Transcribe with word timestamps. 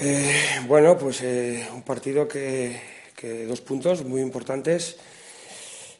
Eh, 0.00 0.60
bueno, 0.68 0.96
pues 0.96 1.22
eh, 1.22 1.66
un 1.74 1.82
partido 1.82 2.28
que, 2.28 2.80
dos 3.48 3.60
puntos 3.60 4.04
muy 4.04 4.20
importantes. 4.20 4.96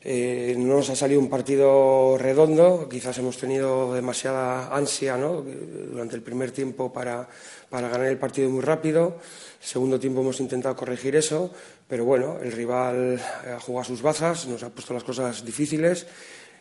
Eh, 0.04 0.54
no 0.56 0.76
nos 0.76 0.90
ha 0.90 0.94
salido 0.94 1.18
un 1.18 1.28
partido 1.28 2.16
redondo, 2.16 2.88
quizás 2.88 3.18
hemos 3.18 3.36
tenido 3.36 3.92
demasiada 3.92 4.72
ansia 4.72 5.16
durante 5.16 6.14
el 6.14 6.22
primer 6.22 6.52
tiempo 6.52 6.92
para, 6.92 7.28
para 7.68 7.88
ganar 7.88 8.06
el 8.06 8.18
partido 8.18 8.48
muy 8.48 8.62
rápido. 8.62 9.18
El 9.60 9.66
segundo 9.66 9.98
tiempo 9.98 10.20
hemos 10.20 10.38
intentado 10.38 10.76
corregir 10.76 11.16
eso, 11.16 11.50
pero 11.88 12.04
bueno, 12.04 12.38
el 12.40 12.52
rival 12.52 13.20
ha 13.52 13.58
jugado 13.58 13.82
sus 13.82 14.00
bazas, 14.00 14.46
nos 14.46 14.62
ha 14.62 14.70
puesto 14.70 14.94
las 14.94 15.02
cosas 15.02 15.44
difíciles 15.44 16.06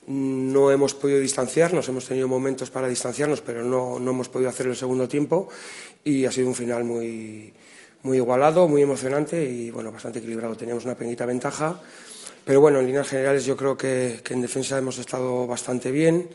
no 0.08 0.72
hemos 0.72 0.94
podido 0.94 1.20
distanciarnos, 1.20 1.88
hemos 1.90 2.06
tenido 2.06 2.28
momentos 2.28 2.70
para 2.70 2.88
distanciarnos, 2.88 3.42
pero 3.42 3.64
no, 3.64 3.98
hemos 3.98 4.30
podido 4.30 4.50
hacer 4.50 4.68
el 4.68 4.76
segundo 4.76 5.08
tiempo 5.08 5.50
y 6.04 6.26
ha 6.26 6.32
sido 6.32 6.48
un 6.48 6.56
final 6.56 6.86
muy, 6.86 7.54
muy 8.04 8.18
igualado, 8.18 8.70
muy 8.70 8.82
emocionante 8.82 9.44
y 9.44 9.70
bueno, 9.70 9.92
bastante 9.92 10.20
equilibrado. 10.20 10.56
Teníamos 10.56 10.86
una 10.86 10.96
pequeñita 10.96 11.26
ventaja, 11.26 11.82
pero 12.46 12.62
bueno, 12.62 12.80
en 12.80 12.86
líneas 12.86 13.10
generales 13.10 13.46
yo 13.46 13.58
creo 13.58 13.78
que, 13.78 14.22
en 14.30 14.42
defensa 14.42 14.78
hemos 14.78 14.98
estado 14.98 15.46
bastante 15.46 15.92
bien 15.92 16.30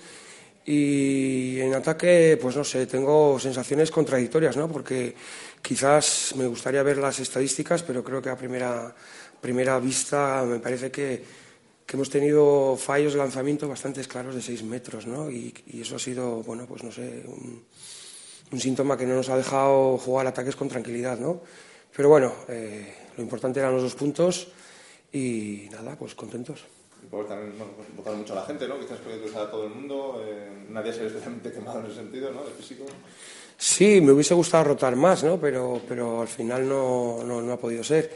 y 0.67 1.59
en 1.61 1.75
ataque, 1.75 2.39
pues 2.41 2.55
no 2.55 2.65
sé, 2.65 2.87
tengo 2.87 3.41
sensaciones 3.41 3.91
contradictorias, 3.91 4.55
¿no? 4.55 4.69
Porque 4.69 5.15
quizás 5.63 6.35
me 6.37 6.47
gustaría 6.47 6.83
ver 6.83 6.99
las 6.99 7.19
estadísticas, 7.21 7.83
pero 7.83 8.05
creo 8.05 8.21
que 8.21 8.29
a 8.29 8.37
primera, 8.37 8.95
primera 9.41 9.79
vista 9.81 10.45
me 10.47 10.59
parece 10.59 10.91
que 10.91 11.43
que 11.87 11.97
hemos 11.97 12.11
tenido 12.11 12.77
fallos 12.77 13.13
de 13.13 13.19
lanzamiento 13.19 13.69
bastante 13.69 14.03
claros 14.05 14.35
de 14.35 14.43
seis 14.43 14.63
metros, 14.63 15.07
¿no? 15.07 15.31
Y, 15.31 15.53
eso 15.81 15.97
ha 15.97 15.99
sido, 15.99 16.43
bueno, 16.43 16.67
pues 16.67 16.83
no 16.83 16.93
sé, 16.93 17.25
un, 17.27 18.61
síntoma 18.61 18.97
que 18.97 19.07
no 19.07 19.15
nos 19.15 19.29
ha 19.31 19.37
dejado 19.37 19.97
jugar 19.99 20.27
ataques 20.27 20.57
con 20.57 20.69
tranquilidad, 20.69 21.19
¿no? 21.19 21.41
Pero 21.95 22.09
bueno, 22.09 22.33
eh, 22.49 22.95
lo 23.17 23.23
importante 23.23 23.61
eran 23.61 23.73
los 23.73 23.83
dos 23.83 23.95
puntos 23.95 24.49
y 25.13 25.69
nada, 25.71 25.97
pues 25.97 26.15
contentos. 26.15 26.65
Y 27.03 27.07
por 27.07 27.27
también 27.27 27.57
bueno, 27.59 27.73
pues 27.77 27.89
votar 27.97 28.15
mucho 28.15 28.33
a 28.35 28.37
la 28.37 28.45
gente, 28.45 28.69
¿no? 28.69 28.79
Quizás 28.79 28.99
usar 29.25 29.47
a 29.47 29.51
todo 29.51 29.65
el 29.65 29.71
mundo, 29.71 30.23
eh, 30.25 30.67
nadie 30.71 30.93
se 30.93 31.01
ve 31.01 31.07
especialmente 31.07 31.51
quemado 31.51 31.81
en 31.81 31.87
ese 31.87 31.97
sentido, 31.97 32.31
¿no? 32.31 32.45
De 32.45 32.51
físico. 32.53 32.85
Sí, 33.57 34.01
me 34.01 34.13
hubiese 34.13 34.35
gustado 34.35 34.65
rotar 34.65 34.97
más, 34.97 35.25
¿no? 35.25 35.39
Pero, 35.39 35.81
pero 35.89 36.23
al 36.23 36.29
final 36.29 36.69
no, 36.69 37.23
no, 37.25 37.41
no 37.43 37.53
ha 37.53 37.59
podido 37.59 37.85
ser. 37.85 38.11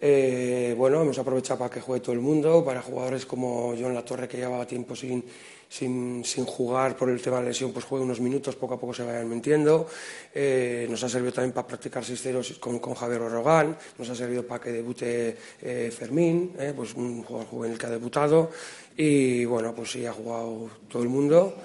Eh, 0.00 0.74
bueno, 0.78 1.02
hemos 1.02 1.18
aprovechado 1.18 1.58
para 1.58 1.70
que 1.70 1.80
juegue 1.80 2.00
todo 2.00 2.12
el 2.12 2.20
mundo, 2.20 2.64
para 2.64 2.82
jugadores 2.82 3.26
como 3.26 3.74
John 3.78 3.94
Latorre, 3.94 4.28
que 4.28 4.36
llevaba 4.36 4.64
tiempo 4.64 4.94
sin, 4.94 5.24
sin, 5.68 6.22
jugar 6.46 6.96
por 6.96 7.10
el 7.10 7.20
tema 7.20 7.40
de 7.40 7.46
lesión, 7.46 7.72
pues 7.72 7.84
juegue 7.84 8.04
unos 8.04 8.20
minutos, 8.20 8.54
poco 8.54 8.74
a 8.74 8.80
poco 8.80 8.94
se 8.94 9.02
vayan 9.02 9.28
mintiendo. 9.28 9.88
Eh, 10.32 10.86
nos 10.88 11.02
ha 11.02 11.08
servido 11.08 11.32
también 11.32 11.52
para 11.52 11.66
practicar 11.66 12.04
seis 12.04 12.22
ceros 12.22 12.52
con, 12.60 12.78
con 12.78 12.94
Javier 12.94 13.22
Orrogán, 13.22 13.76
nos 13.98 14.08
ha 14.08 14.14
servido 14.14 14.46
para 14.46 14.62
que 14.62 14.70
debute 14.70 15.36
eh, 15.62 15.90
Fermín, 15.90 16.52
pues 16.76 16.94
un 16.94 17.24
jugador 17.24 17.48
juvenil 17.48 17.78
que 17.78 17.86
ha 17.86 17.90
debutado. 17.90 18.50
Y 18.96 19.44
bueno, 19.46 19.74
pues 19.74 19.92
sí, 19.92 20.06
ha 20.06 20.12
jugado 20.12 20.70
todo 20.88 21.02
el 21.02 21.08
mundo. 21.08 21.56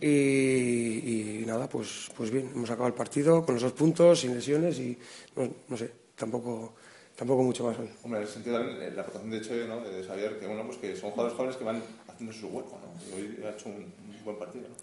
Y, 0.00 1.42
nada, 1.44 1.68
pues, 1.68 2.08
pues 2.16 2.30
bien, 2.30 2.50
hemos 2.54 2.70
acabado 2.70 2.88
el 2.88 2.94
partido 2.94 3.44
con 3.44 3.56
los 3.56 3.62
dos 3.64 3.72
puntos, 3.72 4.20
sin 4.20 4.32
lesiones 4.32 4.78
y 4.78 4.96
no 5.36 5.76
sé, 5.76 5.90
tampoco 6.14 6.74
tampoco 7.18 7.42
mucho 7.42 7.64
más 7.64 7.76
hoy. 7.78 7.90
Hombre, 8.04 8.20
en 8.20 8.24
ese 8.24 8.34
sentido 8.34 8.58
también 8.58 8.94
la 8.94 9.02
aportación 9.02 9.30
de 9.30 9.38
hecho 9.38 9.54
¿no? 9.66 9.80
de 9.80 10.04
Xavier, 10.04 10.38
que 10.38 10.46
bueno, 10.46 10.64
pues 10.64 10.78
que 10.78 10.94
son 10.94 11.10
jugadores 11.10 11.36
jóvenes 11.36 11.56
que 11.56 11.64
van 11.64 11.82
haciendo 12.06 12.32
su 12.32 12.46
hueco, 12.46 12.78
¿no? 12.80 12.88
Y 13.10 13.20
hoy 13.20 13.44
ha 13.44 13.50
hecho 13.50 13.68
un, 13.68 13.92
buen 14.24 14.38
partido, 14.38 14.68
¿no? 14.68 14.74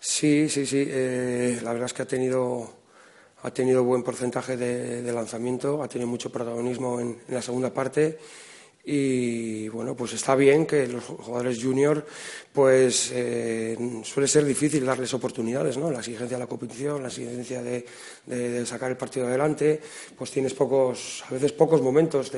Sí, 0.00 0.48
sí, 0.48 0.64
sí. 0.64 0.84
Eh, 0.88 1.60
la 1.62 1.72
verdad 1.72 1.86
es 1.86 1.92
que 1.92 2.02
ha 2.02 2.06
tenido 2.06 2.82
ha 3.44 3.50
tenido 3.50 3.82
buen 3.82 4.04
porcentaje 4.04 4.56
de, 4.56 5.02
de 5.02 5.12
lanzamiento, 5.12 5.82
ha 5.82 5.88
tenido 5.88 6.08
mucho 6.08 6.30
protagonismo 6.30 7.00
en, 7.00 7.18
en 7.28 7.34
la 7.34 7.42
segunda 7.42 7.74
parte 7.74 8.18
y 8.84 9.68
bueno, 9.68 9.94
pues 9.94 10.12
está 10.12 10.34
bien 10.34 10.66
que 10.66 10.88
los 10.88 11.04
jugadores 11.04 11.62
junior, 11.62 12.04
pues 12.52 13.12
eh, 13.14 13.76
suele 14.02 14.26
ser 14.26 14.44
difícil 14.44 14.84
darles 14.84 15.14
oportunidades, 15.14 15.76
¿no? 15.76 15.88
La 15.90 16.00
exigencia 16.00 16.36
de 16.36 16.42
la 16.42 16.48
competición, 16.48 17.00
la 17.00 17.08
exigencia 17.08 17.62
de, 17.62 18.66
sacar 18.66 18.90
el 18.90 18.96
partido 18.96 19.28
adelante, 19.28 19.80
pues 20.18 20.32
tienes 20.32 20.54
pocos, 20.54 21.22
a 21.28 21.32
veces 21.32 21.52
pocos 21.52 21.80
momentos, 21.80 22.32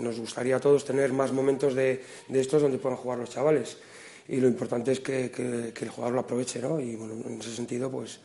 nos 0.00 0.18
gustaría 0.18 0.56
a 0.56 0.60
todos 0.60 0.84
tener 0.84 1.12
más 1.12 1.32
momentos 1.32 1.74
de, 1.74 2.02
estos 2.32 2.62
donde 2.62 2.78
puedan 2.78 2.96
jugar 2.96 3.18
los 3.18 3.30
chavales 3.30 3.76
y 4.28 4.40
lo 4.40 4.48
importante 4.48 4.92
es 4.92 5.00
que, 5.00 5.30
que 5.30 5.84
el 5.84 5.90
jugador 5.90 6.14
lo 6.14 6.20
aproveche, 6.20 6.58
¿no? 6.60 6.80
Y 6.80 6.96
bueno, 6.96 7.14
en 7.26 7.38
ese 7.38 7.54
sentido, 7.54 7.90
pues 7.90 8.18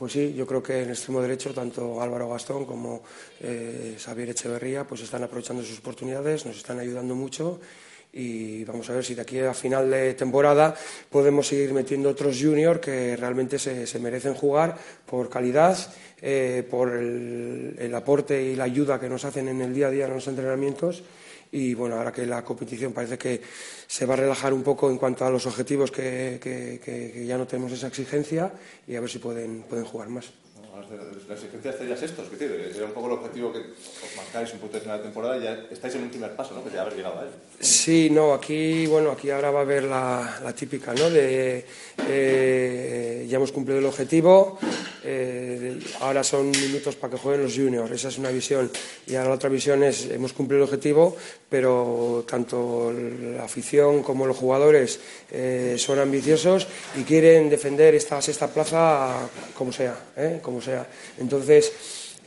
pues 0.00 0.14
sí, 0.14 0.32
yo 0.32 0.46
creo 0.46 0.62
que 0.62 0.80
en 0.80 0.88
extremo 0.88 1.20
derecho 1.20 1.52
tanto 1.52 2.00
Álvaro 2.00 2.30
Gastón 2.30 2.64
como 2.64 3.02
eh, 3.38 3.98
Xavier 4.00 4.30
Echeverría 4.30 4.86
pues 4.86 5.02
están 5.02 5.22
aprovechando 5.24 5.62
sus 5.62 5.78
oportunidades, 5.78 6.46
nos 6.46 6.56
están 6.56 6.78
ayudando 6.78 7.14
mucho 7.14 7.60
y 8.12 8.64
vamos 8.64 8.90
a 8.90 8.94
ver 8.94 9.04
si 9.04 9.14
de 9.14 9.22
aquí 9.22 9.38
a 9.38 9.54
final 9.54 9.90
de 9.90 10.14
temporada 10.14 10.74
podemos 11.08 11.46
seguir 11.46 11.72
metiendo 11.72 12.10
otros 12.10 12.38
juniors 12.40 12.80
que 12.80 13.16
realmente 13.16 13.58
se, 13.58 13.98
merecen 14.00 14.34
jugar 14.34 14.76
por 15.06 15.28
calidad, 15.28 15.78
eh, 16.20 16.66
por 16.68 16.92
el, 16.92 17.92
aporte 17.94 18.42
y 18.42 18.56
la 18.56 18.64
ayuda 18.64 18.98
que 18.98 19.08
nos 19.08 19.24
hacen 19.24 19.48
en 19.48 19.60
el 19.60 19.74
día 19.74 19.88
a 19.88 19.90
día 19.90 20.06
en 20.06 20.14
los 20.14 20.26
entrenamientos 20.26 21.02
y 21.52 21.74
bueno, 21.74 21.96
ahora 21.96 22.12
que 22.12 22.26
la 22.26 22.44
competición 22.44 22.92
parece 22.92 23.18
que 23.18 23.40
se 23.86 24.06
va 24.06 24.14
a 24.14 24.18
relajar 24.18 24.52
un 24.52 24.62
poco 24.62 24.90
en 24.90 24.98
cuanto 24.98 25.24
a 25.24 25.30
los 25.30 25.46
objetivos, 25.46 25.90
que, 25.90 26.38
que, 26.40 27.26
ya 27.26 27.36
no 27.36 27.46
tenemos 27.46 27.72
esa 27.72 27.88
exigencia 27.88 28.52
y 28.86 28.94
a 28.94 29.00
ver 29.00 29.10
si 29.10 29.18
pueden, 29.18 29.62
pueden 29.62 29.84
jugar 29.84 30.08
más. 30.08 30.32
La 31.28 31.34
exigencia 31.34 31.70
estaría 31.70 31.94
estos, 31.94 32.28
que 32.28 32.36
tiene, 32.36 32.54
era 32.74 32.86
un 32.86 32.92
poco 32.92 33.08
el 33.08 33.12
objetivo 33.14 33.52
que 33.52 33.58
os 33.58 34.16
marcáis 34.16 34.52
un 34.54 34.60
de 34.70 34.80
final 34.80 34.98
de 34.98 35.04
temporada 35.04 35.38
y 35.38 35.42
ya 35.42 35.66
estáis 35.70 35.94
en 35.94 36.02
un 36.04 36.10
primer 36.10 36.34
paso, 36.36 36.54
¿no? 36.54 36.64
Que 36.64 36.70
ya 36.70 36.82
haber 36.82 36.94
llegado 36.94 37.20
a 37.20 37.22
él. 37.22 37.28
Sí, 37.60 38.08
no, 38.10 38.32
aquí, 38.32 38.86
bueno, 38.86 39.10
aquí 39.10 39.30
ahora 39.30 39.50
va 39.50 39.60
a 39.60 39.62
haber 39.62 39.84
la, 39.84 40.40
la 40.42 40.52
típica, 40.54 40.94
¿no? 40.94 41.10
De 41.10 41.64
eh, 42.08 43.26
ya 43.28 43.36
hemos 43.36 43.52
cumplido 43.52 43.78
el 43.78 43.86
objetivo, 43.86 44.58
eh, 45.04 45.78
ahora 46.00 46.22
son 46.22 46.50
minutos 46.50 46.96
para 46.96 47.12
que 47.12 47.18
jueguen 47.18 47.44
los 47.44 47.54
juniors, 47.54 47.90
esa 47.90 48.08
es 48.08 48.18
una 48.18 48.30
visión. 48.30 48.70
Y 49.06 49.14
ahora 49.14 49.30
la 49.30 49.34
otra 49.36 49.48
visión 49.48 49.82
es, 49.82 50.06
hemos 50.10 50.32
cumplido 50.32 50.62
el 50.62 50.68
objetivo, 50.68 51.16
pero 51.48 52.24
tanto 52.28 52.92
la 52.92 53.44
afición 53.44 54.02
como 54.02 54.26
los 54.26 54.36
jugadores 54.36 55.00
eh, 55.30 55.76
son 55.78 55.98
ambiciosos 55.98 56.66
y 56.96 57.02
quieren 57.02 57.48
defender 57.48 57.94
esta 57.94 58.20
sexta 58.20 58.48
plaza 58.48 59.28
como 59.54 59.72
sea, 59.72 59.96
¿eh? 60.16 60.40
como 60.42 60.60
sea. 60.60 60.86
Entonces, 61.18 61.72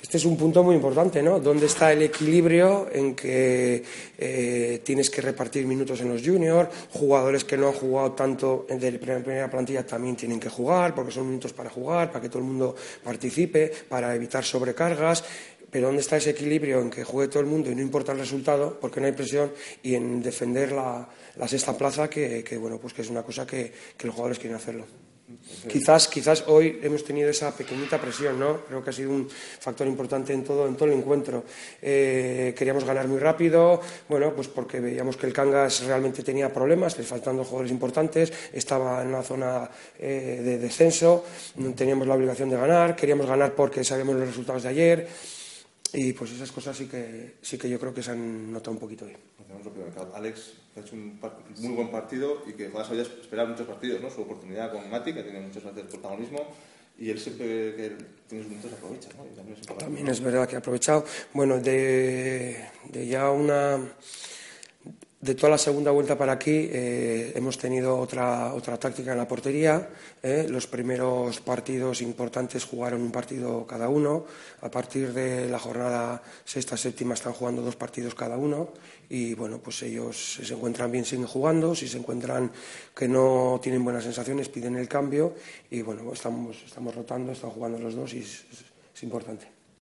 este 0.03 0.17
es 0.17 0.25
un 0.25 0.35
punto 0.35 0.61
muy 0.63 0.75
importante, 0.75 1.23
¿no? 1.23 1.39
¿Dónde 1.39 1.65
está 1.65 1.93
el 1.93 2.01
equilibrio 2.01 2.89
en 2.91 3.15
que 3.15 3.81
eh, 4.17 4.81
tienes 4.83 5.09
que 5.09 5.21
repartir 5.21 5.65
minutos 5.65 6.01
en 6.01 6.09
los 6.09 6.21
juniors, 6.21 6.69
jugadores 6.91 7.45
que 7.45 7.55
no 7.55 7.67
han 7.67 7.73
jugado 7.73 8.11
tanto 8.11 8.67
en 8.67 8.81
la 8.83 8.99
primera 8.99 9.49
plantilla 9.49 9.85
también 9.85 10.17
tienen 10.17 10.41
que 10.41 10.49
jugar, 10.49 10.93
porque 10.93 11.13
son 11.13 11.27
minutos 11.27 11.53
para 11.53 11.69
jugar, 11.69 12.11
para 12.11 12.21
que 12.21 12.27
todo 12.27 12.39
el 12.39 12.45
mundo 12.45 12.75
participe, 13.01 13.71
para 13.87 14.13
evitar 14.13 14.43
sobrecargas, 14.43 15.23
pero 15.71 15.87
¿dónde 15.87 16.01
está 16.01 16.17
ese 16.17 16.31
equilibrio 16.31 16.81
en 16.81 16.89
que 16.89 17.05
juegue 17.05 17.31
todo 17.31 17.39
el 17.39 17.47
mundo 17.47 17.71
y 17.71 17.75
no 17.75 17.81
importa 17.81 18.11
el 18.11 18.19
resultado, 18.19 18.77
porque 18.81 18.99
no 18.99 19.05
hay 19.05 19.13
presión, 19.13 19.53
y 19.83 19.95
en 19.95 20.21
defender 20.21 20.73
la, 20.73 21.07
sexta 21.47 21.77
plaza, 21.77 22.09
que, 22.09 22.43
bueno, 22.59 22.77
pues 22.77 22.93
que 22.93 23.03
es 23.03 23.09
una 23.09 23.23
cosa 23.23 23.47
que 23.47 23.71
los 24.03 24.13
jugadores 24.13 24.37
quieren 24.37 24.57
hacerlo? 24.57 25.02
Quizás, 25.69 26.09
quizás 26.09 26.43
hoy 26.47 26.79
hemos 26.83 27.03
tenido 27.03 27.29
esa 27.29 27.55
pequeñita 27.55 27.99
presión, 27.99 28.37
¿no? 28.37 28.65
Creo 28.67 28.83
que 28.83 28.89
ha 28.89 28.93
sido 28.93 29.11
un 29.11 29.29
factor 29.29 29.87
importante 29.87 30.33
en 30.33 30.43
todo, 30.43 30.67
en 30.67 30.75
todo 30.75 30.89
el 30.89 30.95
encuentro. 30.95 31.45
Eh, 31.81 32.53
queríamos 32.57 32.83
ganar 32.83 33.07
muy 33.07 33.19
rápido, 33.19 33.79
bueno, 34.09 34.33
pues 34.35 34.49
porque 34.49 34.81
veíamos 34.81 35.15
que 35.15 35.25
el 35.25 35.33
Cangas 35.33 35.85
realmente 35.85 36.23
tenía 36.23 36.51
problemas, 36.51 36.97
le 36.97 37.05
faltando 37.05 37.45
jugadores 37.45 37.71
importantes, 37.71 38.33
estaba 38.51 39.01
en 39.01 39.07
una 39.09 39.23
zona 39.23 39.69
eh, 39.97 40.41
de 40.43 40.57
descenso, 40.57 41.23
teníamos 41.75 42.05
la 42.05 42.15
obligación 42.15 42.49
de 42.49 42.57
ganar, 42.57 42.95
queríamos 42.95 43.25
ganar 43.25 43.55
porque 43.55 43.83
sabíamos 43.85 44.15
los 44.15 44.27
resultados 44.27 44.63
de 44.63 44.69
ayer. 44.69 45.07
Y 45.93 46.13
pues 46.13 46.31
esas 46.31 46.51
cosas 46.51 46.75
sí 46.75 46.87
que, 46.87 47.35
sí 47.41 47.57
que 47.57 47.69
yo 47.69 47.79
creo 47.79 47.93
que 47.93 48.01
se 48.01 48.11
han 48.11 48.51
notado 48.51 48.71
un 48.71 48.79
poquito 48.79 49.05
hoy. 49.05 49.15
Alex 50.15 50.53
ha 50.75 50.79
hecho 50.79 50.95
un 50.95 51.19
muy 51.59 51.73
buen 51.75 51.91
partido 51.91 52.41
y 52.47 52.53
que 52.53 52.67
más 52.69 52.89
allá 52.89 53.03
esperar 53.03 53.47
muchos 53.47 53.67
partidos, 53.67 54.01
¿no? 54.01 54.09
Su 54.09 54.21
oportunidad 54.21 54.71
con 54.71 54.89
Mati, 54.89 55.13
que 55.13 55.21
tiene 55.21 55.41
muchas 55.41 55.63
veces 55.63 55.83
protagonismo, 55.91 56.47
y 56.97 57.11
él 57.11 57.19
siempre 57.19 57.75
que 57.75 57.97
tiene 58.27 58.45
minutos 58.45 58.73
aprovecha, 58.73 59.09
¿no? 59.15 59.75
también, 59.75 60.07
es 60.07 60.19
verdad 60.19 60.47
que 60.47 60.55
ha 60.55 60.59
aprovechado. 60.59 61.05
Bueno, 61.31 61.59
de, 61.59 62.69
de 62.89 63.07
ya 63.07 63.29
una 63.29 63.79
de 65.23 65.35
toda 65.35 65.51
la 65.51 65.57
segunda 65.57 65.89
vuelta 65.89 66.17
para 66.17 66.33
aquí 66.33 66.67
eh, 66.69 67.31
hemos 67.35 67.57
tenido 67.57 67.97
otra, 67.97 68.53
otra 68.53 68.77
táctica 68.77 69.13
en 69.13 69.17
la 69.17 69.27
portería. 69.27 69.87
Eh. 70.21 70.47
Los 70.49 70.67
primeros 70.67 71.39
partidos 71.39 72.01
importantes 72.01 72.65
jugaron 72.65 73.01
un 73.01 73.11
partido 73.11 73.65
cada 73.65 73.87
uno. 73.87 74.25
A 74.61 74.69
partir 74.69 75.13
de 75.13 75.47
la 75.47 75.59
jornada 75.59 76.21
sexta, 76.43 76.75
séptima 76.75 77.13
están 77.13 77.31
jugando 77.31 77.61
dos 77.61 77.77
partidos 77.77 78.15
cada 78.15 78.35
uno. 78.35 78.73
Y 79.07 79.33
bueno, 79.33 79.59
pues 79.59 79.81
ellos 79.83 80.35
si 80.35 80.45
se 80.45 80.55
encuentran 80.55 80.91
bien 80.91 81.05
siguen 81.05 81.25
jugando. 81.25 81.73
Si 81.73 81.87
se 81.87 81.99
encuentran 81.99 82.51
que 82.93 83.07
no 83.07 83.61
tienen 83.63 83.81
buenas 83.81 84.03
sensaciones 84.03 84.49
piden 84.49 84.75
el 84.75 84.89
cambio. 84.89 85.35
Y 85.71 85.83
bueno, 85.83 86.11
estamos, 86.11 86.61
estamos 86.65 86.93
rotando, 86.93 87.31
están 87.31 87.51
jugando 87.51 87.79
los 87.79 87.95
dos 87.95 88.13
y 88.13 88.19
es 88.19 89.03
importante. 89.03 89.62